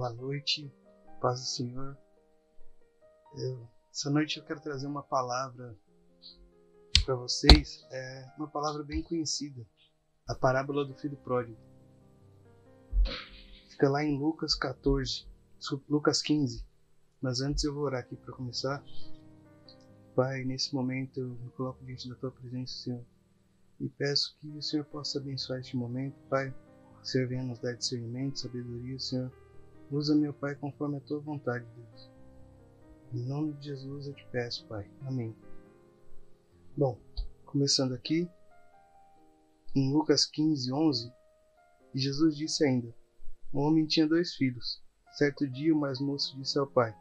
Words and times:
Boa 0.00 0.14
noite, 0.14 0.72
paz 1.20 1.40
do 1.40 1.46
Senhor. 1.46 1.98
Eu, 3.36 3.68
essa 3.92 4.08
noite 4.08 4.38
eu 4.38 4.44
quero 4.46 4.58
trazer 4.58 4.86
uma 4.86 5.02
palavra 5.02 5.76
para 7.04 7.14
vocês, 7.16 7.86
é 7.90 8.32
uma 8.38 8.48
palavra 8.48 8.82
bem 8.82 9.02
conhecida, 9.02 9.62
a 10.26 10.34
parábola 10.34 10.86
do 10.86 10.94
filho 10.94 11.18
pródigo. 11.18 11.60
Fica 13.68 13.90
lá 13.90 14.02
em 14.02 14.18
Lucas 14.18 14.54
14, 14.54 15.26
Lucas 15.86 16.22
15. 16.22 16.64
Mas 17.20 17.42
antes 17.42 17.62
eu 17.64 17.74
vou 17.74 17.82
orar 17.82 18.00
aqui 18.00 18.16
para 18.16 18.32
começar. 18.32 18.82
Pai, 20.16 20.44
nesse 20.46 20.74
momento 20.74 21.20
eu 21.20 21.28
me 21.28 21.50
coloco 21.50 21.84
diante 21.84 22.08
da 22.08 22.14
tua 22.14 22.30
presença, 22.30 22.72
Senhor, 22.72 23.04
e 23.78 23.86
peço 23.90 24.34
que 24.40 24.48
o 24.48 24.62
Senhor 24.62 24.86
possa 24.86 25.18
abençoar 25.18 25.60
este 25.60 25.76
momento, 25.76 26.18
Pai. 26.30 26.54
O 27.02 27.04
Senhor 27.04 27.28
venha 27.28 27.42
nos 27.42 27.58
dar 27.58 27.74
discernimento, 27.74 28.38
sabedoria, 28.38 28.98
Senhor. 28.98 29.30
Usa, 29.90 30.14
meu 30.14 30.32
Pai, 30.32 30.54
conforme 30.54 30.98
a 30.98 31.00
tua 31.00 31.18
vontade, 31.18 31.66
Deus. 31.74 32.10
Em 33.12 33.26
nome 33.26 33.54
de 33.54 33.66
Jesus 33.66 34.06
eu 34.06 34.14
te 34.14 34.24
peço, 34.30 34.64
Pai. 34.68 34.88
Amém. 35.02 35.34
Bom, 36.76 36.96
começando 37.44 37.92
aqui, 37.92 38.30
em 39.74 39.92
Lucas 39.92 40.24
15, 40.24 40.72
11, 40.72 41.12
Jesus 41.92 42.36
disse 42.36 42.64
ainda: 42.64 42.94
Um 43.52 43.62
homem 43.62 43.84
tinha 43.84 44.06
dois 44.06 44.32
filhos. 44.36 44.80
Certo 45.10 45.44
dia, 45.48 45.74
o 45.74 45.80
mais 45.80 46.00
moço 46.00 46.36
disse 46.38 46.56
ao 46.56 46.68
pai: 46.68 46.94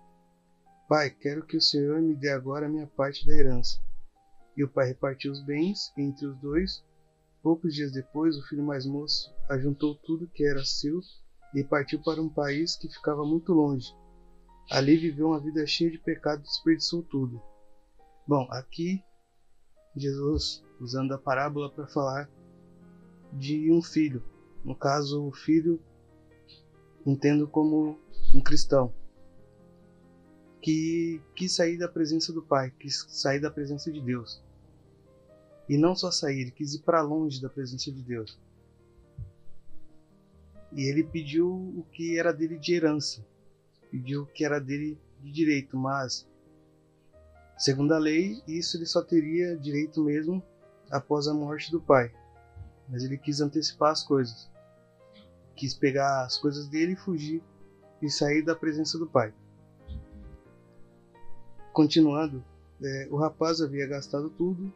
Pai, 0.88 1.12
quero 1.12 1.46
que 1.46 1.58
o 1.58 1.62
Senhor 1.62 2.02
me 2.02 2.16
dê 2.16 2.32
agora 2.32 2.66
a 2.66 2.70
minha 2.70 2.88
parte 2.88 3.24
da 3.24 3.34
herança. 3.34 3.80
E 4.58 4.64
o 4.64 4.68
pai 4.68 4.88
repartiu 4.88 5.32
os 5.32 5.44
bens 5.46 5.94
entre 5.96 6.26
os 6.26 6.36
dois. 6.40 6.84
Poucos 7.44 7.76
dias 7.76 7.92
depois, 7.92 8.36
o 8.36 8.48
filho 8.48 8.64
mais 8.64 8.84
moço 8.88 9.32
ajuntou 9.48 9.94
tudo 9.94 10.28
que 10.28 10.44
era 10.44 10.66
seu 10.66 11.00
e 11.54 11.64
partiu 11.64 12.02
para 12.02 12.22
um 12.22 12.30
país 12.30 12.76
que 12.76 12.88
ficava 12.88 13.26
muito 13.26 13.54
longe. 13.54 13.96
Ali 14.72 14.98
viveu 14.98 15.28
uma 15.28 15.40
vida 15.40 15.66
cheia 15.66 15.90
de 15.90 15.98
pecado 15.98 16.42
e 16.42 16.44
desperdiçou 16.44 17.02
tudo. 17.04 17.42
Bom, 18.28 18.48
aqui 18.52 19.04
Jesus 19.96 20.64
usando 20.80 21.14
a 21.14 21.18
parábola 21.18 21.72
para 21.72 21.88
falar 21.88 22.30
de 23.34 23.72
um 23.72 23.82
filho. 23.82 24.24
No 24.64 24.76
caso, 24.76 25.26
o 25.26 25.32
filho 25.32 25.82
entendo 27.06 27.48
como 27.48 27.98
um 28.34 28.42
cristão 28.42 28.94
que 30.62 31.22
quis 31.36 31.56
sair 31.56 31.78
da 31.78 31.88
presença 31.88 32.34
do 32.34 32.42
Pai, 32.42 32.72
quis 32.80 33.06
sair 33.10 33.40
da 33.40 33.50
presença 33.50 33.92
de 33.92 34.02
Deus. 34.02 34.44
E 35.68 35.78
não 35.78 35.96
só 35.96 36.12
sair, 36.12 36.52
quis 36.52 36.74
ir 36.74 36.80
para 36.80 37.02
longe 37.02 37.42
da 37.42 37.50
presença 37.50 37.92
de 37.92 38.02
Deus. 38.02 38.38
E 40.72 40.84
ele 40.84 41.04
pediu 41.04 41.50
o 41.50 41.84
que 41.92 42.20
era 42.20 42.32
dele 42.32 42.58
de 42.58 42.74
herança, 42.74 43.26
pediu 43.90 44.24
o 44.24 44.26
que 44.26 44.46
era 44.46 44.60
dele 44.60 45.00
de 45.20 45.32
direito, 45.32 45.76
mas 45.78 46.28
segundo 47.58 47.94
a 47.94 47.98
lei, 47.98 48.42
isso 48.48 48.78
ele 48.78 48.86
só 48.86 49.02
teria 49.02 49.58
direito 49.58 50.04
mesmo 50.04 50.44
após 50.92 51.28
a 51.28 51.34
morte 51.34 51.72
do 51.72 51.82
pai. 51.82 52.12
Mas 52.88 53.04
ele 53.04 53.18
quis 53.18 53.42
antecipar 53.42 53.92
as 53.92 54.04
coisas. 54.04 54.50
Quis 55.56 55.74
pegar 55.74 56.24
as 56.24 56.38
coisas 56.38 56.68
dele 56.68 56.94
e 56.94 56.96
fugir 56.96 57.44
e 58.02 58.10
sair 58.10 58.42
da 58.44 58.56
presença 58.56 58.98
do 58.98 59.08
pai. 59.08 59.34
Continuando, 61.74 62.44
é, 62.82 63.08
o 63.12 63.18
rapaz 63.18 63.62
havia 63.62 63.88
gastado 63.88 64.30
tudo 64.30 64.74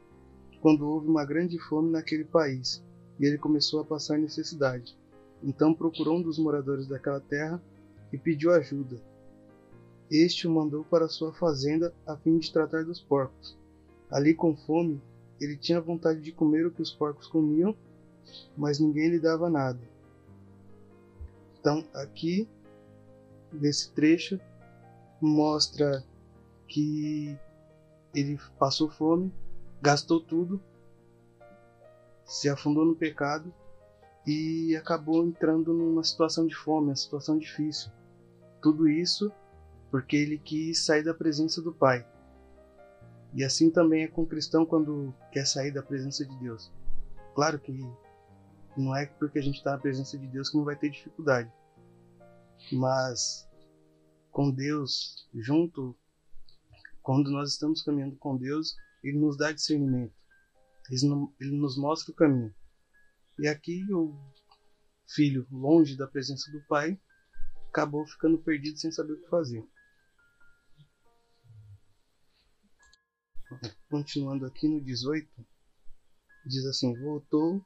quando 0.61 0.87
houve 0.87 1.07
uma 1.07 1.25
grande 1.25 1.57
fome 1.59 1.91
naquele 1.91 2.23
país 2.23 2.83
e 3.19 3.25
ele 3.25 3.37
começou 3.37 3.81
a 3.81 3.85
passar 3.85 4.17
necessidade. 4.17 4.97
Então 5.43 5.73
procurou 5.73 6.17
um 6.17 6.21
dos 6.21 6.39
moradores 6.39 6.87
daquela 6.87 7.19
terra 7.19 7.61
e 8.11 8.17
pediu 8.17 8.51
ajuda. 8.51 8.95
Este 10.09 10.47
o 10.47 10.51
mandou 10.51 10.83
para 10.85 11.09
sua 11.09 11.33
fazenda 11.33 11.93
a 12.07 12.15
fim 12.15 12.37
de 12.37 12.51
tratar 12.51 12.85
dos 12.85 13.01
porcos. 13.01 13.57
Ali 14.09 14.33
com 14.33 14.55
fome, 14.55 15.01
ele 15.41 15.57
tinha 15.57 15.81
vontade 15.81 16.21
de 16.21 16.31
comer 16.31 16.65
o 16.65 16.71
que 16.71 16.81
os 16.81 16.91
porcos 16.91 17.27
comiam, 17.27 17.75
mas 18.55 18.79
ninguém 18.79 19.09
lhe 19.09 19.19
dava 19.19 19.49
nada. 19.49 19.79
Então, 21.59 21.83
aqui, 21.93 22.47
nesse 23.51 23.91
trecho, 23.91 24.39
mostra 25.19 26.03
que 26.67 27.37
ele 28.13 28.39
passou 28.59 28.89
fome, 28.89 29.33
gastou 29.81 30.19
tudo, 30.19 30.61
se 32.25 32.47
afundou 32.47 32.85
no 32.85 32.95
pecado 32.95 33.53
e 34.25 34.75
acabou 34.75 35.25
entrando 35.25 35.73
numa 35.73 36.03
situação 36.03 36.47
de 36.47 36.55
fome, 36.55 36.87
uma 36.87 36.95
situação 36.95 37.37
difícil. 37.37 37.91
Tudo 38.61 38.87
isso 38.87 39.31
porque 39.91 40.15
ele 40.15 40.39
quis 40.39 40.79
sair 40.85 41.03
da 41.03 41.13
presença 41.13 41.61
do 41.61 41.73
Pai. 41.73 42.07
E 43.33 43.43
assim 43.43 43.69
também 43.69 44.03
é 44.03 44.07
com 44.07 44.23
o 44.23 44.27
cristão 44.27 44.65
quando 44.65 45.13
quer 45.31 45.45
sair 45.45 45.71
da 45.71 45.83
presença 45.83 46.25
de 46.25 46.35
Deus. 46.37 46.71
Claro 47.35 47.59
que 47.59 47.71
não 48.77 48.95
é 48.95 49.05
porque 49.05 49.39
a 49.39 49.41
gente 49.41 49.57
está 49.57 49.71
na 49.71 49.77
presença 49.77 50.17
de 50.17 50.27
Deus 50.27 50.49
que 50.49 50.57
não 50.57 50.63
vai 50.63 50.75
ter 50.75 50.89
dificuldade. 50.89 51.51
Mas 52.71 53.47
com 54.31 54.49
Deus 54.49 55.27
junto 55.33 55.95
quando 57.03 57.29
nós 57.29 57.49
estamos 57.51 57.81
caminhando 57.81 58.15
com 58.15 58.37
Deus, 58.37 58.75
Ele 59.03 59.19
nos 59.19 59.37
dá 59.37 59.51
discernimento. 59.51 60.13
Ele 60.89 61.57
nos 61.57 61.77
mostra 61.77 62.11
o 62.11 62.15
caminho. 62.15 62.53
E 63.39 63.47
aqui 63.47 63.85
o 63.91 64.15
filho, 65.07 65.47
longe 65.51 65.97
da 65.97 66.07
presença 66.07 66.51
do 66.51 66.61
pai, 66.67 66.99
acabou 67.69 68.05
ficando 68.05 68.37
perdido 68.37 68.77
sem 68.77 68.91
saber 68.91 69.13
o 69.13 69.21
que 69.21 69.29
fazer. 69.29 69.67
Continuando 73.89 74.45
aqui 74.45 74.67
no 74.67 74.81
18, 74.81 75.27
diz 76.45 76.65
assim: 76.65 76.93
Voltou. 76.99 77.63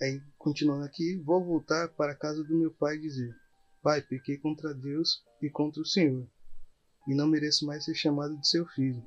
Aí, 0.00 0.20
continuando 0.38 0.84
aqui, 0.84 1.16
vou 1.24 1.44
voltar 1.44 1.88
para 1.88 2.12
a 2.12 2.16
casa 2.16 2.42
do 2.44 2.56
meu 2.56 2.72
pai 2.72 2.96
e 2.96 3.00
dizer: 3.00 3.34
Pai, 3.82 4.00
pequei 4.02 4.38
contra 4.38 4.74
Deus 4.74 5.24
e 5.40 5.50
contra 5.50 5.80
o 5.80 5.86
Senhor 5.86 6.28
e 7.06 7.14
não 7.14 7.26
mereço 7.26 7.66
mais 7.66 7.84
ser 7.84 7.94
chamado 7.94 8.36
de 8.38 8.48
seu 8.48 8.66
filho. 8.66 9.04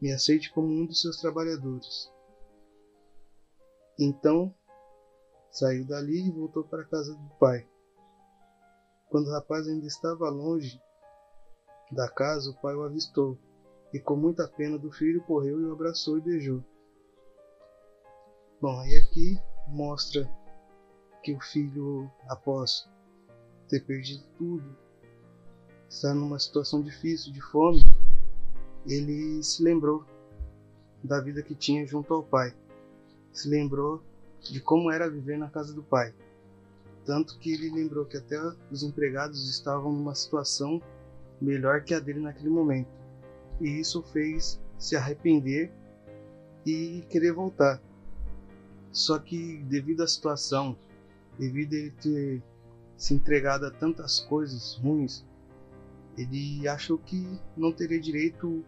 Me 0.00 0.12
aceite 0.12 0.50
como 0.52 0.68
um 0.68 0.86
dos 0.86 1.00
seus 1.00 1.18
trabalhadores. 1.18 2.10
Então 3.98 4.52
saiu 5.50 5.86
dali 5.86 6.26
e 6.26 6.32
voltou 6.32 6.64
para 6.64 6.82
a 6.82 6.86
casa 6.86 7.14
do 7.14 7.28
pai. 7.38 7.66
Quando 9.08 9.28
o 9.28 9.32
rapaz 9.32 9.68
ainda 9.68 9.86
estava 9.86 10.28
longe 10.28 10.80
da 11.92 12.08
casa, 12.08 12.50
o 12.50 12.60
pai 12.60 12.74
o 12.74 12.82
avistou 12.82 13.38
e, 13.92 14.00
com 14.00 14.16
muita 14.16 14.48
pena 14.48 14.76
do 14.76 14.90
filho, 14.90 15.22
correu 15.22 15.60
e 15.60 15.64
o 15.66 15.72
abraçou 15.72 16.18
e 16.18 16.20
beijou. 16.20 16.64
Bom, 18.60 18.80
aí 18.80 18.96
aqui 18.96 19.38
mostra 19.68 20.28
que 21.22 21.32
o 21.32 21.40
filho, 21.40 22.10
após 22.28 22.88
ter 23.68 23.84
perdido 23.84 24.24
tudo, 24.36 24.76
está 25.88 26.12
numa 26.12 26.38
situação 26.40 26.82
difícil, 26.82 27.32
de 27.32 27.40
fome, 27.40 27.82
ele 28.86 29.42
se 29.42 29.62
lembrou 29.62 30.04
da 31.02 31.20
vida 31.20 31.42
que 31.42 31.54
tinha 31.54 31.86
junto 31.86 32.12
ao 32.12 32.22
pai. 32.22 32.54
Se 33.34 33.48
lembrou 33.48 34.02
de 34.40 34.60
como 34.60 34.90
era 34.90 35.10
viver 35.10 35.36
na 35.36 35.50
casa 35.50 35.74
do 35.74 35.82
pai. 35.82 36.14
Tanto 37.04 37.38
que 37.38 37.52
ele 37.52 37.68
lembrou 37.70 38.06
que 38.06 38.16
até 38.16 38.40
os 38.70 38.82
empregados 38.82 39.50
estavam 39.50 39.92
numa 39.92 40.14
situação 40.14 40.80
melhor 41.40 41.82
que 41.82 41.92
a 41.92 42.00
dele 42.00 42.20
naquele 42.20 42.48
momento. 42.48 42.88
E 43.60 43.80
isso 43.80 44.02
fez 44.02 44.58
se 44.78 44.96
arrepender 44.96 45.70
e 46.64 47.04
querer 47.10 47.32
voltar. 47.32 47.82
Só 48.90 49.18
que 49.18 49.58
devido 49.64 50.02
à 50.02 50.06
situação, 50.06 50.76
devido 51.38 51.74
a 51.74 51.76
ele 51.76 51.90
ter 51.90 52.42
se 52.96 53.12
entregado 53.12 53.66
a 53.66 53.70
tantas 53.70 54.20
coisas 54.20 54.74
ruins, 54.76 55.24
ele 56.16 56.66
achou 56.68 56.96
que 56.96 57.38
não 57.56 57.72
teria 57.72 58.00
direito 58.00 58.64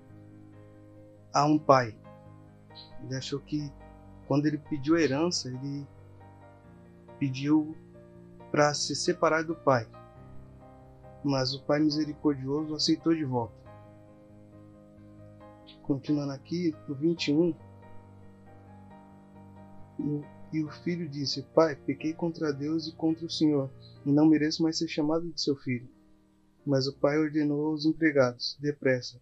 a 1.33 1.47
um 1.47 1.59
pai. 1.59 1.97
Ele 3.05 3.15
achou 3.15 3.39
que 3.41 3.73
quando 4.27 4.47
ele 4.47 4.59
pediu 4.59 4.97
herança, 4.97 5.49
ele 5.49 5.87
pediu 7.19 7.77
para 8.51 8.75
se 8.75 8.95
separar 8.95 9.45
do 9.45 9.55
pai. 9.55 9.87
Mas 11.25 11.55
o 11.55 11.63
pai 11.63 11.81
misericordioso 11.81 12.75
aceitou 12.75 13.15
de 13.15 13.25
volta. 13.25 13.55
Continuando 15.83 16.33
aqui, 16.33 16.75
no 16.89 16.95
21, 16.95 17.55
e 20.53 20.63
o 20.63 20.71
filho 20.71 21.09
disse: 21.09 21.43
Pai, 21.55 21.75
pequei 21.75 22.13
contra 22.13 22.53
Deus 22.53 22.87
e 22.87 22.93
contra 22.93 23.27
o 23.27 23.31
Senhor, 23.31 23.71
e 24.05 24.13
não 24.13 24.27
mereço 24.27 24.63
mais 24.63 24.79
ser 24.79 24.89
chamado 24.89 25.31
de 25.31 25.41
seu 25.41 25.57
filho. 25.57 25.89
Mas 26.65 26.87
o 26.87 26.97
pai 26.97 27.19
ordenou 27.19 27.67
aos 27.67 27.85
empregados: 27.85 28.57
Depressa, 28.61 29.21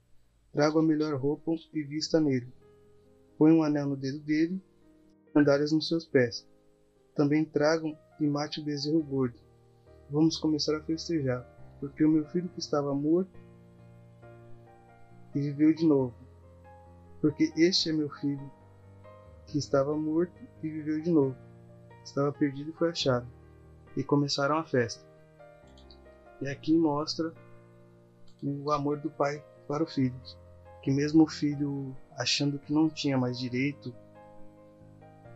traga 0.53 0.79
a 0.79 0.83
melhor 0.83 1.19
roupa 1.19 1.53
e 1.73 1.83
vista 1.83 2.21
nele. 2.21 2.53
Põe 3.37 3.53
um 3.53 3.63
anel 3.63 3.89
no 3.89 3.97
dedo 3.97 4.19
dele, 4.21 4.61
sandálias 5.35 5.73
nos 5.73 5.89
seus 5.89 6.07
pés. 6.07 6.47
Também 7.15 7.45
tragam 7.45 7.99
e 8.21 8.27
mate 8.27 8.61
o 8.61 8.65
bezerro 8.65 9.03
gordo. 9.03 9.39
vamos 10.09 10.37
começar 10.37 10.77
a 10.77 10.83
festejar, 10.83 11.43
porque 11.81 12.05
o 12.05 12.09
meu 12.09 12.25
filho 12.27 12.49
que 12.49 12.61
estava 12.61 12.95
morto 12.95 13.37
e 15.35 15.41
viveu 15.41 15.75
de 15.75 15.85
novo. 15.85 16.15
Porque 17.21 17.53
este 17.57 17.91
é 17.91 17.93
meu 17.93 18.09
filho 18.09 18.51
que 19.47 19.59
estava 19.59 19.97
morto 19.97 20.41
e 20.63 20.69
viveu 20.69 21.01
de 21.01 21.11
novo. 21.11 21.37
Estava 22.05 22.33
perdido 22.33 22.71
e 22.71 22.75
foi 22.75 22.91
achado. 22.91 23.27
E 23.97 24.05
começaram 24.05 24.59
a 24.59 24.65
festa. 24.65 25.05
E 26.41 26.49
aqui 26.49 26.77
mostra 26.77 27.33
o 28.43 28.71
amor 28.71 29.01
do 29.01 29.11
pai 29.11 29.43
para 29.67 29.83
o 29.83 29.87
filho. 29.87 30.15
Que 30.83 30.91
mesmo 30.91 31.25
o 31.25 31.29
filho 31.29 31.97
achando 32.17 32.59
que 32.59 32.73
não 32.73 32.89
tinha 32.89 33.17
mais 33.17 33.39
direito 33.39 33.95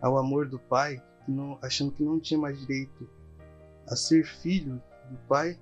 ao 0.00 0.16
amor 0.16 0.48
do 0.48 0.58
pai, 0.58 1.02
não, 1.26 1.58
achando 1.62 1.92
que 1.92 2.02
não 2.02 2.18
tinha 2.18 2.38
mais 2.38 2.58
direito 2.60 3.08
a 3.86 3.96
ser 3.96 4.24
filho 4.24 4.82
do 5.10 5.16
pai, 5.28 5.58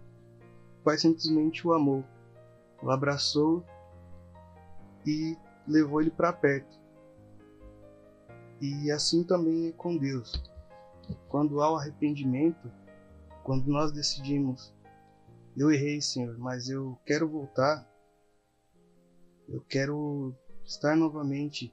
o 0.80 0.84
pai 0.84 0.98
simplesmente 0.98 1.66
o 1.66 1.72
amou, 1.72 2.04
o 2.82 2.90
abraçou 2.90 3.64
e 5.06 5.36
levou 5.66 6.00
ele 6.00 6.10
para 6.10 6.32
perto. 6.32 6.78
E 8.60 8.90
assim 8.90 9.22
também 9.22 9.68
é 9.68 9.72
com 9.72 9.96
Deus. 9.96 10.42
Quando 11.28 11.60
há 11.60 11.70
o 11.70 11.76
arrependimento, 11.76 12.70
quando 13.44 13.66
nós 13.68 13.92
decidimos, 13.92 14.74
eu 15.56 15.70
errei, 15.70 16.00
Senhor, 16.00 16.36
mas 16.38 16.68
eu 16.68 16.98
quero 17.04 17.28
voltar, 17.28 17.88
eu 19.48 19.60
quero 19.62 20.34
estar 20.64 20.96
novamente 20.96 21.72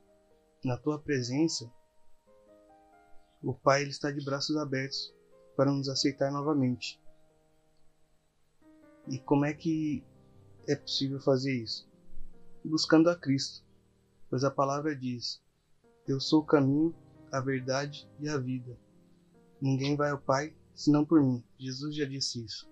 na 0.64 0.78
tua 0.78 1.00
presença, 1.00 1.72
o 3.44 3.54
Pai 3.54 3.82
ele 3.82 3.92
está 3.92 4.10
de 4.10 4.24
braços 4.24 4.56
abertos 4.56 5.14
para 5.56 5.72
nos 5.72 5.90
aceitar 5.90 6.32
novamente. 6.32 7.00
E 9.08 9.20
como 9.20 9.44
é 9.44 9.54
que 9.54 10.02
é 10.66 10.76
possível 10.76 11.20
fazer 11.20 11.54
isso? 11.54 11.86
Buscando 12.64 13.10
a 13.10 13.16
Cristo, 13.16 13.62
pois 14.30 14.46
a 14.46 14.50
palavra 14.50 14.96
diz: 14.96 15.42
Eu 16.08 16.22
sou 16.22 16.40
o 16.40 16.46
caminho, 16.46 16.96
a 17.32 17.42
verdade 17.42 18.10
e 18.20 18.30
a 18.30 18.38
vida. 18.38 18.78
Ninguém 19.62 19.98
vai 19.98 20.12
ao 20.12 20.18
Pai 20.18 20.56
senão 20.74 21.04
por 21.04 21.22
mim. 21.22 21.44
Jesus 21.60 21.96
já 21.96 22.06
disse 22.06 22.44
isso. 22.44 22.72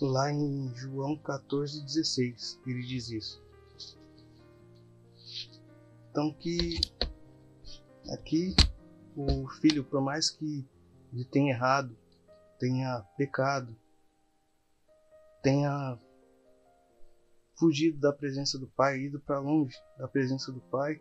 Lá 0.00 0.32
em 0.32 0.72
João 0.76 1.16
14,16 1.18 2.60
ele 2.66 2.86
diz 2.86 3.10
isso. 3.10 3.42
Então 6.10 6.32
que 6.34 6.80
aqui 8.12 8.54
o 9.16 9.48
filho, 9.60 9.84
por 9.84 10.00
mais 10.00 10.30
que 10.30 10.66
ele 11.12 11.24
tenha 11.24 11.52
errado, 11.52 11.96
tenha 12.58 13.00
pecado, 13.16 13.76
tenha 15.42 15.98
fugido 17.58 17.98
da 17.98 18.12
presença 18.12 18.58
do 18.58 18.66
pai, 18.68 19.00
ido 19.00 19.20
para 19.20 19.38
longe 19.38 19.76
da 19.98 20.08
presença 20.08 20.52
do 20.52 20.60
pai, 20.60 21.00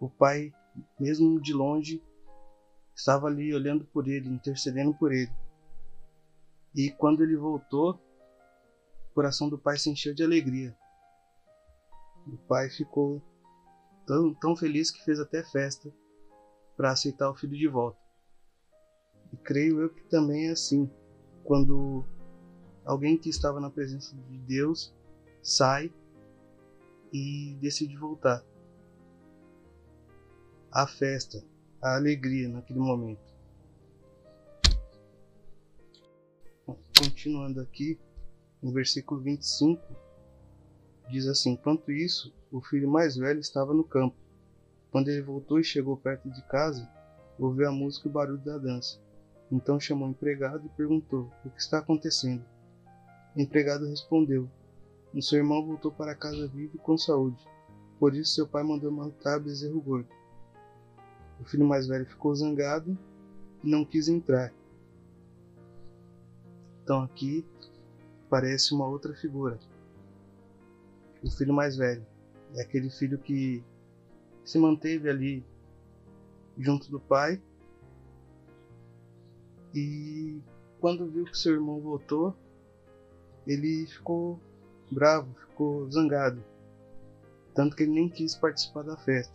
o 0.00 0.08
pai, 0.08 0.52
mesmo 0.98 1.40
de 1.40 1.52
longe, 1.52 2.02
estava 2.94 3.26
ali 3.26 3.54
olhando 3.54 3.84
por 3.86 4.06
ele, 4.06 4.28
intercedendo 4.28 4.94
por 4.94 5.12
ele. 5.12 5.32
E 6.74 6.90
quando 6.90 7.22
ele 7.22 7.36
voltou, 7.36 7.94
o 9.10 9.14
coração 9.14 9.48
do 9.48 9.58
pai 9.58 9.78
se 9.78 9.90
encheu 9.90 10.14
de 10.14 10.22
alegria. 10.22 10.76
O 12.26 12.36
pai 12.36 12.68
ficou 12.68 13.22
tão, 14.06 14.34
tão 14.34 14.56
feliz 14.56 14.90
que 14.90 15.04
fez 15.04 15.20
até 15.20 15.42
festa 15.42 15.92
para 16.76 16.92
aceitar 16.92 17.30
o 17.30 17.34
filho 17.34 17.56
de 17.56 17.68
volta. 17.68 17.98
E 19.32 19.36
creio 19.36 19.80
eu 19.80 19.88
que 19.88 20.02
também 20.04 20.48
é 20.48 20.52
assim, 20.52 20.90
quando 21.42 22.04
alguém 22.84 23.16
que 23.16 23.28
estava 23.28 23.60
na 23.60 23.70
presença 23.70 24.14
de 24.16 24.38
Deus 24.38 24.94
sai 25.42 25.92
e 27.12 27.56
decide 27.60 27.96
voltar. 27.96 28.44
A 30.70 30.86
festa, 30.86 31.44
a 31.80 31.94
alegria 31.94 32.48
naquele 32.48 32.80
momento. 32.80 33.32
Continuando 36.98 37.60
aqui, 37.60 37.98
no 38.62 38.72
versículo 38.72 39.20
25, 39.20 39.82
diz 41.10 41.26
assim: 41.26 41.56
Quanto 41.56 41.92
isso, 41.92 42.34
o 42.50 42.60
filho 42.60 42.90
mais 42.90 43.16
velho 43.16 43.38
estava 43.38 43.74
no 43.74 43.84
campo. 43.84 44.23
Quando 44.94 45.08
ele 45.08 45.22
voltou 45.22 45.58
e 45.58 45.64
chegou 45.64 45.96
perto 45.96 46.30
de 46.30 46.40
casa, 46.42 46.88
ouviu 47.36 47.68
a 47.68 47.72
música 47.72 48.06
e 48.06 48.10
o 48.10 48.12
barulho 48.12 48.38
da 48.38 48.56
dança. 48.56 48.96
Então 49.50 49.80
chamou 49.80 50.06
o 50.06 50.10
empregado 50.12 50.64
e 50.64 50.68
perguntou: 50.68 51.32
O 51.44 51.50
que 51.50 51.60
está 51.60 51.78
acontecendo? 51.78 52.44
O 53.34 53.40
empregado 53.40 53.88
respondeu: 53.88 54.48
O 55.12 55.20
seu 55.20 55.38
irmão 55.38 55.66
voltou 55.66 55.90
para 55.90 56.14
casa 56.14 56.46
vivo 56.46 56.76
e 56.76 56.78
com 56.78 56.96
saúde. 56.96 57.44
Por 57.98 58.14
isso 58.14 58.36
seu 58.36 58.46
pai 58.46 58.62
mandou 58.62 58.92
matar 58.92 59.40
bezerro 59.40 59.80
gordo. 59.80 60.08
O 61.40 61.44
filho 61.44 61.66
mais 61.66 61.88
velho 61.88 62.06
ficou 62.06 62.32
zangado 62.32 62.96
e 63.64 63.68
não 63.68 63.84
quis 63.84 64.06
entrar. 64.06 64.54
Então 66.84 67.02
aqui 67.02 67.44
aparece 68.28 68.72
uma 68.72 68.86
outra 68.86 69.12
figura. 69.12 69.58
O 71.20 71.28
filho 71.32 71.52
mais 71.52 71.76
velho 71.76 72.06
é 72.54 72.62
aquele 72.62 72.90
filho 72.90 73.18
que 73.18 73.60
se 74.44 74.58
manteve 74.58 75.08
ali 75.08 75.44
junto 76.58 76.90
do 76.90 77.00
pai. 77.00 77.40
E 79.74 80.40
quando 80.80 81.10
viu 81.10 81.24
que 81.24 81.36
seu 81.36 81.54
irmão 81.54 81.80
voltou, 81.80 82.36
ele 83.46 83.86
ficou 83.86 84.38
bravo, 84.90 85.34
ficou 85.34 85.90
zangado. 85.90 86.42
Tanto 87.54 87.74
que 87.76 87.84
ele 87.84 87.92
nem 87.92 88.08
quis 88.08 88.34
participar 88.34 88.82
da 88.82 88.96
festa. 88.96 89.34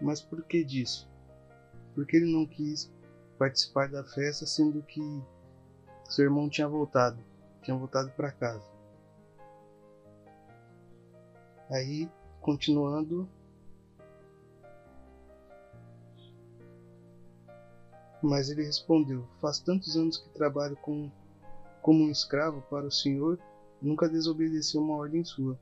Mas 0.00 0.20
por 0.20 0.42
que 0.44 0.64
disso? 0.64 1.08
Porque 1.94 2.16
ele 2.16 2.32
não 2.32 2.46
quis 2.46 2.92
participar 3.38 3.88
da 3.88 4.02
festa, 4.04 4.46
sendo 4.46 4.82
que 4.82 5.00
seu 6.08 6.24
irmão 6.24 6.48
tinha 6.48 6.68
voltado, 6.68 7.18
tinha 7.62 7.76
voltado 7.76 8.10
para 8.10 8.32
casa. 8.32 8.64
Aí 11.70 12.08
continuando. 12.44 13.26
Mas 18.22 18.50
ele 18.50 18.62
respondeu: 18.62 19.26
Faz 19.40 19.58
tantos 19.58 19.96
anos 19.96 20.18
que 20.18 20.28
trabalho 20.34 20.76
com, 20.76 21.10
como 21.82 22.04
um 22.04 22.10
escravo 22.10 22.60
para 22.68 22.86
o 22.86 22.92
Senhor, 22.92 23.38
nunca 23.80 24.08
desobedeci 24.08 24.76
uma 24.76 24.94
ordem 24.94 25.24
sua. 25.24 25.58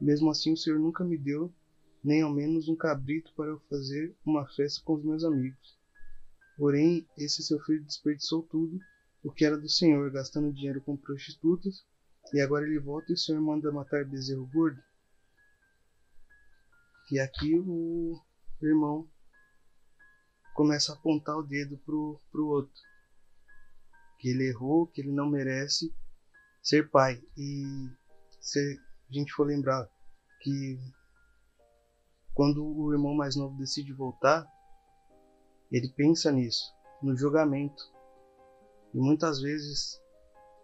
Mesmo 0.00 0.28
assim, 0.28 0.52
o 0.52 0.56
Senhor 0.56 0.80
nunca 0.80 1.04
me 1.04 1.16
deu 1.16 1.52
nem 2.02 2.22
ao 2.22 2.32
menos 2.32 2.68
um 2.68 2.76
cabrito 2.76 3.32
para 3.34 3.46
eu 3.46 3.60
fazer 3.70 4.14
uma 4.24 4.46
festa 4.46 4.80
com 4.84 4.94
os 4.94 5.04
meus 5.04 5.24
amigos. 5.24 5.76
Porém, 6.56 7.06
esse 7.16 7.42
seu 7.42 7.58
filho 7.60 7.84
desperdiçou 7.84 8.42
tudo 8.42 8.78
o 9.24 9.32
que 9.32 9.44
era 9.44 9.58
do 9.58 9.68
Senhor, 9.68 10.10
gastando 10.12 10.52
dinheiro 10.52 10.80
com 10.80 10.96
prostitutas, 10.96 11.84
e 12.32 12.40
agora 12.40 12.64
ele 12.64 12.78
volta 12.78 13.10
e 13.10 13.14
o 13.14 13.18
Senhor 13.18 13.40
manda 13.40 13.72
matar 13.72 14.04
bezerro 14.04 14.48
gordo. 14.52 14.80
E 17.10 17.20
aqui 17.20 17.56
o 17.56 18.20
irmão 18.60 19.08
começa 20.54 20.92
a 20.92 20.96
apontar 20.96 21.36
o 21.36 21.42
dedo 21.42 21.78
pro, 21.78 22.20
pro 22.32 22.48
outro. 22.48 22.82
Que 24.18 24.30
ele 24.30 24.48
errou, 24.48 24.88
que 24.88 25.00
ele 25.00 25.12
não 25.12 25.30
merece 25.30 25.94
ser 26.60 26.90
pai. 26.90 27.22
E 27.36 27.88
se 28.40 28.80
a 29.08 29.12
gente 29.12 29.32
for 29.32 29.46
lembrar 29.46 29.88
que 30.40 30.78
quando 32.34 32.64
o 32.64 32.92
irmão 32.92 33.14
mais 33.14 33.36
novo 33.36 33.56
decide 33.56 33.92
voltar, 33.92 34.44
ele 35.70 35.88
pensa 35.90 36.32
nisso, 36.32 36.74
no 37.00 37.16
julgamento. 37.16 37.84
E 38.92 38.98
muitas 38.98 39.40
vezes 39.40 40.00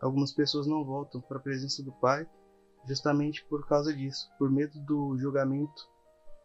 algumas 0.01 0.33
pessoas 0.33 0.67
não 0.67 0.85
voltam 0.85 1.21
para 1.21 1.39
a 1.39 1.43
presença 1.43 1.85
do 1.85 1.93
pai 1.93 2.29
justamente 2.89 3.45
por 3.45 3.65
causa 3.69 3.95
disso, 3.95 4.29
por 4.39 4.51
medo 4.51 4.81
do 4.81 5.17
julgamento 5.19 5.93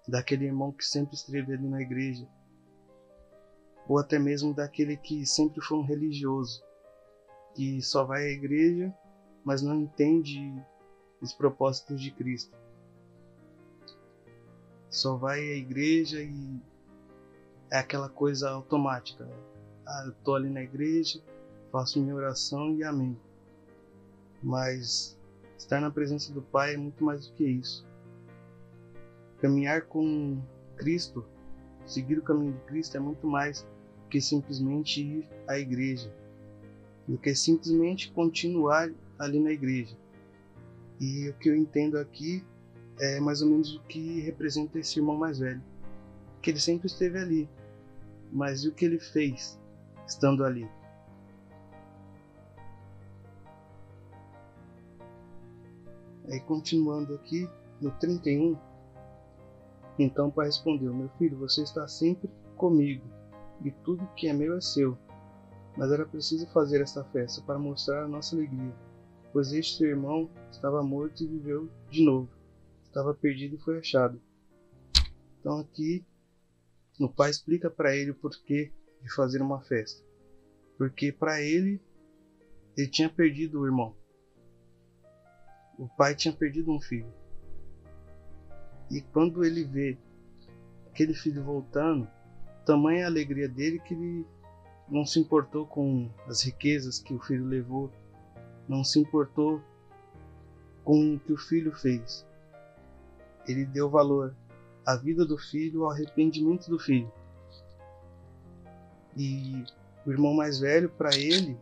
daquele 0.08 0.46
irmão 0.46 0.72
que 0.72 0.86
sempre 0.86 1.16
esteve 1.16 1.54
ali 1.54 1.68
na 1.68 1.82
igreja, 1.82 2.28
ou 3.88 3.98
até 3.98 4.20
mesmo 4.20 4.54
daquele 4.54 4.96
que 4.96 5.26
sempre 5.26 5.62
foi 5.62 5.78
um 5.78 5.86
religioso, 5.86 6.64
que 7.56 7.82
só 7.82 8.04
vai 8.04 8.24
à 8.24 8.30
igreja, 8.30 8.94
mas 9.44 9.62
não 9.62 9.76
entende 9.82 10.54
os 11.22 11.34
propósitos 11.34 12.02
de 12.02 12.12
Cristo. 12.12 12.56
Só 14.90 15.16
vai 15.16 15.40
à 15.40 15.56
igreja 15.56 16.22
e 16.22 16.62
é 17.72 17.78
aquela 17.80 18.10
coisa 18.10 18.50
automática. 18.50 19.30
Ah, 19.86 20.04
eu 20.06 20.14
tô 20.24 20.36
ali 20.36 20.50
na 20.50 20.62
igreja, 20.62 21.22
faço 21.72 22.00
minha 22.00 22.16
oração 22.16 22.76
e 22.76 22.84
amém. 22.84 23.18
Mas 24.44 25.18
estar 25.58 25.80
na 25.80 25.90
presença 25.90 26.32
do 26.34 26.42
Pai 26.42 26.74
é 26.74 26.78
muito 26.78 27.04
mais 27.04 27.28
do 27.28 27.34
que 27.34 27.46
isso. 27.46 27.87
Caminhar 29.40 29.84
com 29.84 30.42
Cristo, 30.76 31.26
seguir 31.86 32.18
o 32.18 32.24
caminho 32.24 32.54
de 32.54 32.60
Cristo 32.62 32.98
é 32.98 33.00
muito 33.00 33.28
mais 33.28 33.66
que 34.10 34.22
simplesmente 34.22 35.02
ir 35.02 35.30
à 35.48 35.60
igreja. 35.60 36.12
do 37.08 37.18
que 37.18 37.34
simplesmente 37.34 38.12
continuar 38.12 38.92
ali 39.18 39.40
na 39.40 39.52
igreja. 39.52 39.96
E 41.00 41.30
o 41.30 41.34
que 41.36 41.50
eu 41.50 41.56
entendo 41.56 41.98
aqui 41.98 42.44
é 43.00 43.20
mais 43.20 43.42
ou 43.42 43.50
menos 43.50 43.76
o 43.76 43.84
que 43.84 44.20
representa 44.22 44.80
esse 44.80 45.00
irmão 45.00 45.16
mais 45.16 45.40
velho, 45.40 45.64
que 46.42 46.50
ele 46.50 46.60
sempre 46.60 46.88
esteve 46.88 47.18
ali, 47.18 47.50
mas 48.32 48.64
e 48.64 48.68
o 48.68 48.74
que 48.74 48.84
ele 48.84 49.00
fez 49.00 49.58
estando 50.06 50.44
ali? 50.44 50.68
Aí 56.30 56.40
continuando 56.42 57.14
aqui 57.14 57.48
no 57.80 57.92
31, 57.92 58.58
então 60.04 60.28
o 60.28 60.32
pai 60.32 60.48
respondeu: 60.48 60.94
Meu 60.94 61.10
filho, 61.18 61.38
você 61.38 61.64
está 61.64 61.88
sempre 61.88 62.30
comigo, 62.56 63.06
e 63.64 63.72
tudo 63.72 64.08
que 64.16 64.28
é 64.28 64.34
meu 64.34 64.58
é 64.58 64.62
seu. 64.62 64.98
Mas 65.76 65.92
era 65.92 66.06
preciso 66.06 66.48
fazer 66.48 66.82
esta 66.82 67.04
festa 67.06 67.42
para 67.42 67.60
mostrar 67.60 68.04
a 68.04 68.08
nossa 68.08 68.36
alegria, 68.36 68.74
pois 69.32 69.54
este 69.54 69.78
seu 69.78 69.88
irmão 69.88 70.30
estava 70.52 70.82
morto 70.84 71.24
e 71.24 71.28
viveu 71.28 71.70
de 71.90 72.04
novo, 72.04 72.30
estava 72.84 73.14
perdido 73.14 73.56
e 73.56 73.60
foi 73.60 73.78
achado. 73.80 74.20
Então 75.40 75.60
aqui 75.60 76.06
o 77.00 77.08
pai 77.08 77.30
explica 77.30 77.70
para 77.70 77.96
ele 77.96 78.12
o 78.12 78.16
porquê 78.16 78.72
de 79.02 79.14
fazer 79.14 79.42
uma 79.42 79.62
festa, 79.62 80.04
porque 80.78 81.12
para 81.12 81.42
ele 81.42 81.80
ele 82.76 82.88
tinha 82.88 83.10
perdido 83.10 83.62
o 83.62 83.66
irmão. 83.66 83.96
O 85.78 85.88
pai 85.88 86.16
tinha 86.16 86.34
perdido 86.34 86.72
um 86.72 86.82
filho. 86.82 87.12
E 88.90 89.02
quando 89.02 89.44
ele 89.44 89.64
vê 89.64 89.98
aquele 90.88 91.14
filho 91.14 91.44
voltando, 91.44 92.08
tamanha 92.66 93.06
a 93.06 93.08
alegria 93.08 93.48
dele 93.48 93.80
que 93.80 93.94
ele 93.94 94.26
não 94.90 95.06
se 95.06 95.20
importou 95.20 95.66
com 95.66 96.10
as 96.28 96.44
riquezas 96.44 97.00
que 97.00 97.14
o 97.14 97.20
filho 97.20 97.46
levou, 97.46 97.92
não 98.68 98.84
se 98.84 99.00
importou 99.00 99.62
com 100.84 101.16
o 101.16 101.20
que 101.20 101.34
o 101.34 101.38
filho 101.38 101.74
fez. 101.74 102.26
Ele 103.48 103.66
deu 103.66 103.90
valor 103.90 104.34
à 104.86 104.96
vida 104.96 105.26
do 105.26 105.38
filho, 105.38 105.84
ao 105.84 105.92
arrependimento 105.92 106.70
do 106.70 106.80
filho. 106.80 107.12
E 109.16 109.66
o 110.06 110.12
irmão 110.12 110.34
mais 110.34 110.60
velho, 110.60 110.90
para 110.90 111.14
ele, 111.16 111.58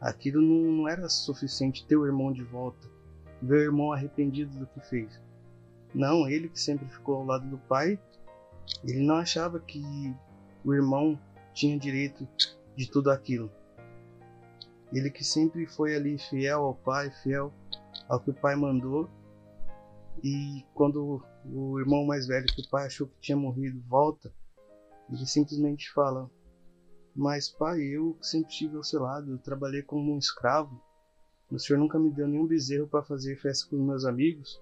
aquilo 0.00 0.40
não, 0.40 0.72
não, 0.72 0.88
era 0.88 1.08
suficiente 1.08 1.86
ter 1.86 1.96
o 1.96 2.06
irmão 2.06 2.32
de 2.32 2.42
volta, 2.42 2.88
ver 3.42 3.56
o 3.56 3.62
irmão 3.62 3.92
arrependido 3.92 4.58
do 4.58 4.66
que 4.66 4.80
fez. 4.80 5.20
Não, 5.94 6.28
ele 6.28 6.48
que 6.48 6.60
sempre 6.60 6.88
ficou 6.88 7.16
ao 7.16 7.24
lado 7.24 7.48
do 7.48 7.58
pai, 7.58 7.98
ele 8.82 9.00
não 9.00 9.16
achava 9.16 9.60
que 9.60 9.82
o 10.64 10.74
irmão 10.74 11.18
tinha 11.52 11.78
direito 11.78 12.26
de 12.76 12.90
tudo 12.90 13.10
aquilo. 13.10 13.50
Ele 14.92 15.10
que 15.10 15.24
sempre 15.24 15.66
foi 15.66 15.94
ali 15.94 16.18
fiel 16.18 16.62
ao 16.62 16.74
pai, 16.74 17.10
fiel 17.22 17.52
ao 18.08 18.20
que 18.20 18.30
o 18.30 18.34
pai 18.34 18.56
mandou. 18.56 19.08
E 20.22 20.64
quando 20.74 21.22
o 21.44 21.78
irmão 21.78 22.04
mais 22.04 22.26
velho 22.26 22.46
que 22.46 22.62
o 22.62 22.70
pai 22.70 22.86
achou 22.86 23.06
que 23.06 23.20
tinha 23.20 23.36
morrido 23.36 23.80
volta, 23.88 24.32
ele 25.10 25.26
simplesmente 25.26 25.92
fala: 25.92 26.30
Mas 27.14 27.48
pai, 27.48 27.80
eu 27.82 28.16
sempre 28.22 28.50
estive 28.50 28.76
ao 28.76 28.84
seu 28.84 29.02
lado, 29.02 29.32
eu 29.32 29.38
trabalhei 29.38 29.82
como 29.82 30.14
um 30.14 30.18
escravo. 30.18 30.80
O 31.50 31.58
senhor 31.58 31.78
nunca 31.78 31.98
me 31.98 32.10
deu 32.10 32.26
nenhum 32.26 32.46
bezerro 32.46 32.88
para 32.88 33.04
fazer 33.04 33.36
festa 33.36 33.68
com 33.68 33.76
meus 33.76 34.04
amigos. 34.04 34.60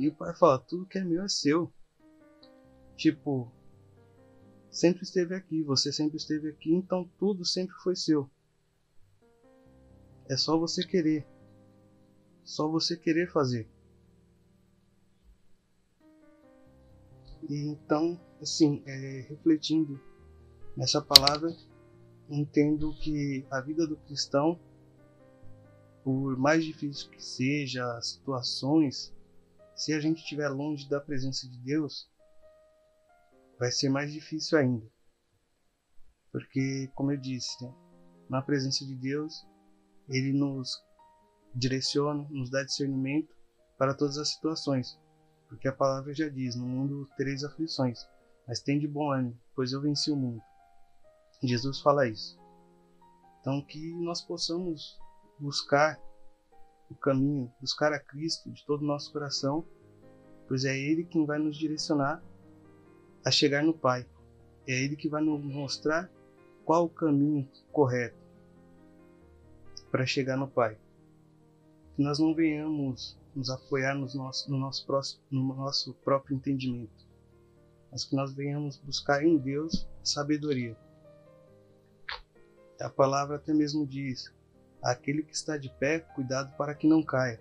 E 0.00 0.08
o 0.08 0.14
pai 0.14 0.34
fala: 0.34 0.58
tudo 0.58 0.86
que 0.86 0.96
é 0.96 1.04
meu 1.04 1.22
é 1.22 1.28
seu. 1.28 1.70
Tipo, 2.96 3.52
sempre 4.70 5.02
esteve 5.02 5.34
aqui, 5.34 5.62
você 5.62 5.92
sempre 5.92 6.16
esteve 6.16 6.48
aqui, 6.48 6.72
então 6.72 7.06
tudo 7.18 7.44
sempre 7.44 7.76
foi 7.82 7.94
seu. 7.94 8.28
É 10.26 10.38
só 10.38 10.58
você 10.58 10.86
querer. 10.86 11.26
Só 12.42 12.66
você 12.66 12.96
querer 12.96 13.30
fazer. 13.30 13.68
E 17.46 17.66
então, 17.66 18.18
assim, 18.40 18.82
é, 18.86 19.26
refletindo 19.28 20.00
nessa 20.74 21.02
palavra, 21.02 21.54
entendo 22.26 22.94
que 22.94 23.44
a 23.50 23.60
vida 23.60 23.86
do 23.86 23.98
cristão, 23.98 24.58
por 26.02 26.38
mais 26.38 26.64
difícil 26.64 27.10
que 27.10 27.22
seja 27.22 27.84
as 27.98 28.12
situações, 28.12 29.12
se 29.80 29.94
a 29.94 29.98
gente 29.98 30.18
estiver 30.18 30.50
longe 30.50 30.86
da 30.90 31.00
presença 31.00 31.48
de 31.48 31.56
Deus, 31.56 32.06
vai 33.58 33.72
ser 33.72 33.88
mais 33.88 34.12
difícil 34.12 34.58
ainda. 34.58 34.86
Porque, 36.30 36.90
como 36.94 37.12
eu 37.12 37.16
disse, 37.16 37.64
né, 37.64 37.74
na 38.28 38.42
presença 38.42 38.84
de 38.84 38.94
Deus, 38.94 39.42
Ele 40.06 40.34
nos 40.34 40.70
direciona, 41.54 42.28
nos 42.28 42.50
dá 42.50 42.62
discernimento 42.62 43.34
para 43.78 43.94
todas 43.94 44.18
as 44.18 44.28
situações. 44.28 45.00
Porque 45.48 45.66
a 45.66 45.72
palavra 45.72 46.12
já 46.12 46.28
diz: 46.28 46.54
No 46.56 46.66
mundo 46.66 47.08
tereis 47.16 47.42
aflições, 47.42 48.06
mas 48.46 48.60
tem 48.60 48.78
de 48.78 48.86
bom 48.86 49.10
ânimo, 49.10 49.40
pois 49.56 49.72
eu 49.72 49.80
venci 49.80 50.10
o 50.10 50.16
mundo. 50.16 50.42
Jesus 51.42 51.80
fala 51.80 52.06
isso. 52.06 52.38
Então, 53.40 53.64
que 53.64 53.94
nós 53.94 54.20
possamos 54.20 54.98
buscar 55.38 55.98
o 56.90 56.94
caminho, 56.94 57.52
buscar 57.60 57.92
a 57.92 58.00
Cristo 58.00 58.50
de 58.50 58.64
todo 58.66 58.82
o 58.82 58.86
nosso 58.86 59.12
coração, 59.12 59.64
pois 60.48 60.64
é 60.64 60.76
Ele 60.76 61.04
quem 61.04 61.24
vai 61.24 61.38
nos 61.38 61.56
direcionar 61.56 62.22
a 63.24 63.30
chegar 63.30 63.62
no 63.62 63.72
Pai. 63.72 64.06
É 64.66 64.72
Ele 64.72 64.96
que 64.96 65.08
vai 65.08 65.22
nos 65.22 65.42
mostrar 65.42 66.10
qual 66.64 66.84
o 66.84 66.90
caminho 66.90 67.48
correto 67.72 68.18
para 69.90 70.06
chegar 70.06 70.36
no 70.36 70.48
Pai. 70.48 70.76
Que 71.94 72.02
nós 72.02 72.18
não 72.18 72.34
venhamos 72.34 73.18
nos 73.34 73.50
apoiar 73.50 73.94
no 73.94 74.06
nosso, 74.14 74.50
no 74.50 74.58
nosso, 74.58 74.84
próximo, 74.86 75.22
no 75.30 75.54
nosso 75.54 75.94
próprio 75.94 76.36
entendimento, 76.36 77.06
mas 77.90 78.04
que 78.04 78.16
nós 78.16 78.32
venhamos 78.32 78.76
buscar 78.76 79.24
em 79.24 79.36
Deus 79.36 79.86
sabedoria. 80.02 80.76
A 82.80 82.88
palavra 82.88 83.36
até 83.36 83.52
mesmo 83.52 83.86
diz: 83.86 84.32
aquele 84.82 85.22
que 85.22 85.34
está 85.34 85.56
de 85.56 85.68
pé, 85.68 86.00
cuidado 86.00 86.54
para 86.56 86.74
que 86.74 86.86
não 86.86 87.02
caia. 87.02 87.40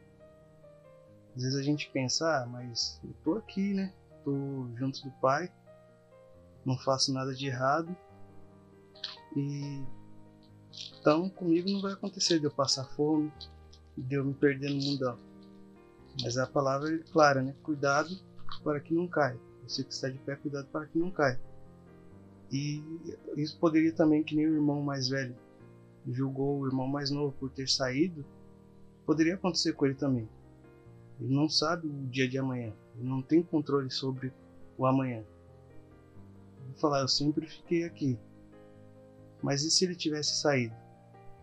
Às 1.35 1.43
vezes 1.43 1.57
a 1.57 1.63
gente 1.63 1.89
pensa, 1.91 2.41
ah, 2.41 2.45
mas 2.45 2.99
eu 3.03 3.13
tô 3.23 3.35
aqui, 3.35 3.73
né? 3.73 3.93
Tô 4.23 4.67
junto 4.75 5.03
do 5.03 5.11
Pai, 5.21 5.51
não 6.65 6.77
faço 6.77 7.13
nada 7.13 7.33
de 7.33 7.47
errado 7.47 7.95
e 9.35 9.81
então 10.99 11.29
comigo 11.29 11.69
não 11.69 11.81
vai 11.81 11.93
acontecer 11.93 12.39
de 12.39 12.45
eu 12.45 12.51
passar 12.51 12.85
fome, 12.95 13.31
de 13.97 14.15
eu 14.15 14.25
me 14.25 14.33
perder 14.33 14.69
no 14.69 14.81
mundão. 14.81 15.17
Mas 16.21 16.37
a 16.37 16.45
palavra 16.45 16.93
é 16.93 16.97
clara, 17.11 17.41
né? 17.41 17.55
Cuidado 17.63 18.09
para 18.63 18.79
que 18.79 18.93
não 18.93 19.07
caia. 19.07 19.39
Você 19.67 19.83
que 19.83 19.93
está 19.93 20.09
de 20.09 20.17
pé, 20.19 20.35
cuidado 20.35 20.67
para 20.67 20.85
que 20.85 20.97
não 20.97 21.11
caia. 21.11 21.39
E 22.51 22.83
isso 23.37 23.57
poderia 23.59 23.93
também, 23.93 24.23
que 24.23 24.35
nem 24.35 24.47
o 24.47 24.55
irmão 24.55 24.81
mais 24.81 25.07
velho 25.07 25.35
julgou 26.11 26.59
o 26.59 26.67
irmão 26.67 26.87
mais 26.87 27.09
novo 27.09 27.35
por 27.39 27.49
ter 27.49 27.67
saído, 27.67 28.25
poderia 29.05 29.35
acontecer 29.35 29.73
com 29.73 29.85
ele 29.85 29.95
também. 29.95 30.27
Ele 31.19 31.33
não 31.33 31.49
sabe 31.49 31.87
o 31.87 32.07
dia 32.07 32.27
de 32.27 32.37
amanhã, 32.37 32.73
ele 32.95 33.07
não 33.07 33.21
tem 33.21 33.43
controle 33.43 33.91
sobre 33.91 34.33
o 34.77 34.85
amanhã. 34.85 35.23
Vou 36.65 36.75
falar, 36.75 37.01
eu 37.01 37.07
sempre 37.07 37.45
fiquei 37.47 37.83
aqui. 37.83 38.17
Mas 39.41 39.63
e 39.63 39.71
se 39.71 39.85
ele 39.85 39.95
tivesse 39.95 40.35
saído? 40.35 40.75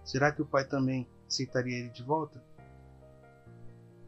Será 0.04 0.30
que 0.32 0.42
o 0.42 0.46
pai 0.46 0.64
também 0.64 1.06
aceitaria 1.26 1.78
ele 1.78 1.90
de 1.90 2.02
volta? 2.02 2.42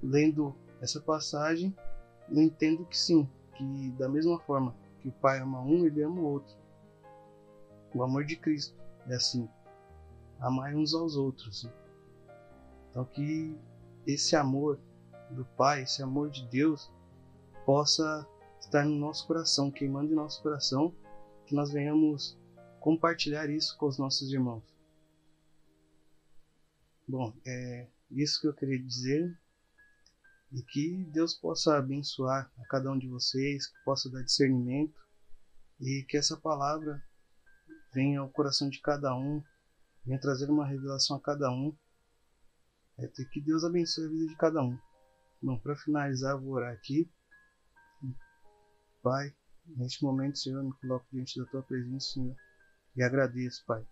Lendo 0.02 0.54
essa 0.80 1.00
passagem, 1.00 1.74
eu 2.30 2.40
entendo 2.40 2.84
que 2.84 2.96
sim, 2.96 3.28
que 3.54 3.90
da 3.98 4.08
mesma 4.08 4.38
forma 4.40 4.74
que 5.00 5.08
o 5.08 5.12
pai 5.12 5.40
ama 5.40 5.60
um, 5.60 5.84
ele 5.84 6.02
ama 6.02 6.20
o 6.20 6.24
outro. 6.24 6.54
O 7.94 8.02
amor 8.02 8.24
de 8.24 8.36
Cristo 8.36 8.76
é 9.08 9.14
assim 9.14 9.48
amar 10.38 10.74
uns 10.74 10.94
aos 10.94 11.16
outros. 11.16 11.68
Então 12.90 13.04
que 13.04 13.58
esse 14.06 14.34
amor 14.36 14.80
do 15.30 15.44
Pai, 15.44 15.82
esse 15.82 16.02
amor 16.02 16.30
de 16.30 16.46
Deus, 16.48 16.90
possa 17.64 18.26
estar 18.60 18.84
no 18.84 18.96
nosso 18.96 19.26
coração, 19.26 19.70
queimando 19.70 20.12
em 20.12 20.16
nosso 20.16 20.42
coração, 20.42 20.94
que 21.46 21.54
nós 21.54 21.70
venhamos 21.70 22.38
compartilhar 22.80 23.48
isso 23.50 23.76
com 23.76 23.86
os 23.86 23.98
nossos 23.98 24.32
irmãos. 24.32 24.62
Bom, 27.06 27.34
é 27.46 27.88
isso 28.10 28.40
que 28.40 28.46
eu 28.46 28.54
queria 28.54 28.78
dizer 28.82 29.38
e 30.52 30.62
que 30.62 31.04
Deus 31.12 31.34
possa 31.34 31.76
abençoar 31.76 32.50
a 32.58 32.64
cada 32.66 32.90
um 32.90 32.98
de 32.98 33.08
vocês, 33.08 33.66
que 33.66 33.84
possa 33.84 34.10
dar 34.10 34.22
discernimento 34.22 34.98
e 35.80 36.04
que 36.08 36.16
essa 36.16 36.36
palavra 36.36 37.02
venha 37.92 38.20
ao 38.20 38.28
coração 38.28 38.68
de 38.68 38.80
cada 38.80 39.14
um 39.14 39.42
venha 40.04 40.20
trazer 40.20 40.50
uma 40.50 40.66
revelação 40.66 41.16
a 41.16 41.20
cada 41.20 41.50
um. 41.50 41.76
É 42.98 43.06
que 43.06 43.40
Deus 43.40 43.64
abençoe 43.64 44.06
a 44.06 44.08
vida 44.08 44.26
de 44.26 44.36
cada 44.36 44.62
um. 44.62 44.76
Bom, 45.40 45.58
para 45.58 45.76
finalizar, 45.76 46.32
eu 46.32 46.40
vou 46.40 46.54
orar 46.54 46.72
aqui. 46.72 47.08
Pai, 49.02 49.32
neste 49.66 50.02
momento, 50.02 50.38
Senhor, 50.38 50.62
me 50.62 50.72
coloco 50.80 51.06
diante 51.12 51.38
da 51.38 51.46
tua 51.46 51.62
presença, 51.62 52.14
Senhor, 52.14 52.36
e 52.96 53.02
agradeço, 53.02 53.64
Pai, 53.64 53.86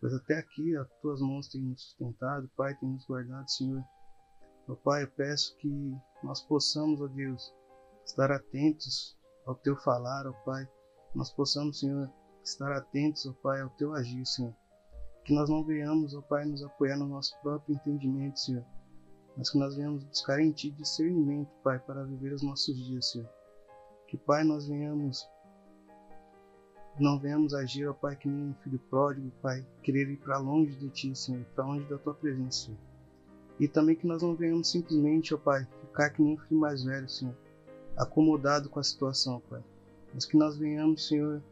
Pois 0.00 0.12
até 0.12 0.38
aqui 0.38 0.76
as 0.76 0.88
tuas 1.00 1.20
mãos 1.20 1.48
têm 1.48 1.62
nos 1.62 1.82
sustentado, 1.82 2.48
Pai, 2.56 2.74
tem 2.76 2.88
nos 2.88 3.06
guardado, 3.06 3.50
Senhor. 3.50 3.82
Meu 4.68 4.76
Pai, 4.76 5.04
eu 5.04 5.10
peço 5.10 5.56
que 5.56 5.68
nós 6.22 6.42
possamos, 6.42 7.00
ó 7.00 7.06
Deus, 7.06 7.52
estar 8.04 8.30
atentos 8.30 9.16
ao 9.46 9.54
teu 9.54 9.76
falar, 9.76 10.26
ó 10.26 10.32
Pai. 10.44 10.68
Nós 11.14 11.30
possamos, 11.30 11.80
Senhor, 11.80 12.12
estar 12.44 12.70
atentos, 12.72 13.26
ó 13.26 13.32
Pai, 13.42 13.62
ao 13.62 13.70
teu 13.70 13.94
agir, 13.94 14.24
Senhor. 14.26 14.54
Que 15.26 15.34
nós 15.34 15.50
não 15.50 15.64
venhamos, 15.64 16.14
ó 16.14 16.22
Pai, 16.22 16.44
nos 16.44 16.62
apoiar 16.62 16.96
no 16.96 17.08
nosso 17.08 17.36
próprio 17.42 17.74
entendimento, 17.74 18.38
Senhor. 18.38 18.64
Mas 19.36 19.50
que 19.50 19.58
nós 19.58 19.74
venhamos 19.74 20.04
buscar 20.04 20.40
em 20.40 20.52
Ti 20.52 20.70
discernimento, 20.70 21.50
Pai, 21.64 21.80
para 21.80 22.04
viver 22.04 22.32
os 22.32 22.42
nossos 22.42 22.76
dias, 22.76 23.10
Senhor. 23.10 23.28
Que, 24.06 24.16
Pai, 24.16 24.44
nós 24.44 24.68
venhamos 24.68 25.28
não 26.98 27.18
venhamos 27.18 27.52
agir, 27.52 27.86
ó 27.88 27.92
Pai, 27.92 28.16
que 28.16 28.28
nem 28.28 28.50
um 28.50 28.54
filho 28.62 28.78
pródigo, 28.88 29.30
Pai, 29.42 29.66
querer 29.82 30.08
ir 30.08 30.16
para 30.16 30.38
longe 30.38 30.74
de 30.76 30.88
Ti, 30.90 31.14
Senhor, 31.14 31.44
para 31.54 31.66
longe 31.66 31.84
da 31.86 31.98
Tua 31.98 32.14
presença, 32.14 32.66
Senhor. 32.66 32.78
E 33.58 33.66
também 33.66 33.96
que 33.96 34.06
nós 34.06 34.22
não 34.22 34.34
venhamos 34.34 34.70
simplesmente, 34.70 35.34
ó 35.34 35.38
Pai, 35.38 35.66
ficar 35.80 36.10
que 36.10 36.22
nem 36.22 36.34
um 36.34 36.38
filho 36.38 36.60
mais 36.60 36.84
velho, 36.84 37.08
Senhor, 37.08 37.34
acomodado 37.96 38.70
com 38.70 38.78
a 38.78 38.84
situação, 38.84 39.42
Pai. 39.50 39.62
Mas 40.14 40.24
que 40.24 40.36
nós 40.36 40.56
venhamos, 40.56 41.08
Senhor, 41.08 41.42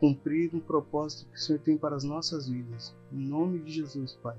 cumprir 0.00 0.50
um 0.54 0.60
propósito 0.60 1.28
que 1.30 1.36
o 1.36 1.40
Senhor 1.40 1.58
tem 1.60 1.76
para 1.76 1.94
as 1.94 2.02
nossas 2.02 2.48
vidas. 2.48 2.94
Em 3.12 3.28
nome 3.28 3.58
de 3.60 3.70
Jesus, 3.70 4.14
Pai. 4.22 4.36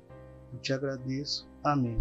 Eu 0.51 0.59
te 0.59 0.73
agradeço. 0.73 1.47
Amém. 1.63 1.99